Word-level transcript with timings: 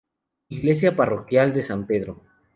Iglesia 0.49 0.95
parroquial 0.95 1.53
de 1.53 1.63
San 1.63 1.85
Pedro. 1.85 2.23